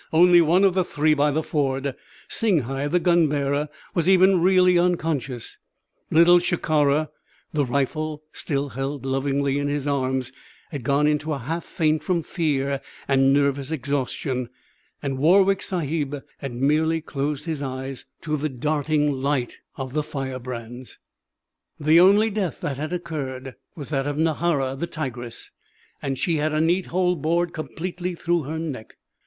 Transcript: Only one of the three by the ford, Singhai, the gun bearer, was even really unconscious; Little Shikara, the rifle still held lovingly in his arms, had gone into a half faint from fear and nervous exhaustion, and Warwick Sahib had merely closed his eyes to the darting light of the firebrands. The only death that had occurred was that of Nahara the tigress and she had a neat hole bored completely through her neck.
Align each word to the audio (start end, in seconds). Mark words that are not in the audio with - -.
Only 0.11 0.41
one 0.41 0.63
of 0.63 0.73
the 0.73 0.83
three 0.83 1.13
by 1.13 1.29
the 1.29 1.43
ford, 1.43 1.95
Singhai, 2.27 2.87
the 2.89 2.99
gun 2.99 3.27
bearer, 3.27 3.69
was 3.93 4.09
even 4.09 4.41
really 4.41 4.75
unconscious; 4.75 5.59
Little 6.09 6.39
Shikara, 6.39 7.11
the 7.53 7.65
rifle 7.65 8.23
still 8.33 8.69
held 8.69 9.05
lovingly 9.05 9.59
in 9.59 9.67
his 9.67 9.85
arms, 9.85 10.31
had 10.71 10.83
gone 10.83 11.05
into 11.05 11.33
a 11.33 11.37
half 11.37 11.63
faint 11.63 12.01
from 12.03 12.23
fear 12.23 12.81
and 13.07 13.31
nervous 13.31 13.69
exhaustion, 13.69 14.49
and 15.03 15.19
Warwick 15.19 15.61
Sahib 15.61 16.15
had 16.39 16.55
merely 16.55 16.99
closed 16.99 17.45
his 17.45 17.61
eyes 17.61 18.05
to 18.21 18.37
the 18.37 18.49
darting 18.49 19.11
light 19.11 19.59
of 19.75 19.93
the 19.93 20.01
firebrands. 20.01 20.97
The 21.79 21.99
only 21.99 22.31
death 22.31 22.59
that 22.61 22.77
had 22.77 22.91
occurred 22.91 23.53
was 23.75 23.89
that 23.89 24.07
of 24.07 24.17
Nahara 24.17 24.75
the 24.75 24.87
tigress 24.87 25.51
and 26.01 26.17
she 26.17 26.37
had 26.37 26.53
a 26.53 26.59
neat 26.59 26.87
hole 26.87 27.15
bored 27.15 27.53
completely 27.53 28.15
through 28.15 28.41
her 28.45 28.57
neck. 28.57 28.95